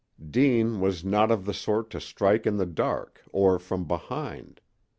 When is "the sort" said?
1.45-1.91